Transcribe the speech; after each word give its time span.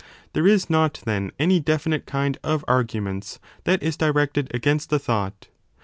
There 0.33 0.47
is 0.47 0.67
not, 0.67 0.95
then, 1.05 1.31
any 1.37 1.59
definite 1.59 2.07
kind 2.07 2.39
of 2.43 2.65
arguments 2.67 3.39
that 3.65 3.83
is 3.83 3.95
directed 3.95 4.49
against 4.51 4.89
the 4.89 4.97
thought. 4.97 5.47